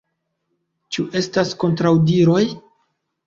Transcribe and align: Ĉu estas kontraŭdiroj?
Ĉu 0.95 1.03
estas 1.19 1.51
kontraŭdiroj? 1.65 2.43